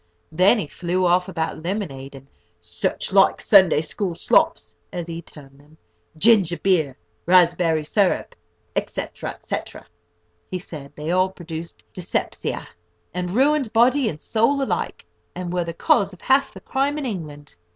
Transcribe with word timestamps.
Then 0.31 0.57
he 0.57 0.65
flew 0.65 1.05
off 1.05 1.29
about 1.29 1.61
lemonade, 1.61 2.15
and 2.15 2.25
"such 2.59 3.13
like 3.13 3.39
Sunday 3.39 3.81
school 3.81 4.15
slops," 4.15 4.75
as 4.91 5.05
he 5.05 5.21
termed 5.21 5.59
them, 5.59 5.77
ginger 6.17 6.57
beer, 6.57 6.97
raspberry 7.27 7.83
syrup, 7.83 8.35
&c., 8.75 8.99
&c. 9.39 9.55
He 10.47 10.57
said 10.57 10.91
they 10.95 11.11
all 11.11 11.29
produced 11.29 11.85
dyspepsia, 11.93 12.67
and 13.13 13.29
ruined 13.29 13.71
body 13.73 14.09
and 14.09 14.19
soul 14.19 14.63
alike, 14.63 15.05
and 15.35 15.53
were 15.53 15.65
the 15.65 15.71
cause 15.71 16.13
of 16.13 16.21
half 16.21 16.51
the 16.51 16.61
crime 16.61 16.97
in 16.97 17.05
England. 17.05 17.55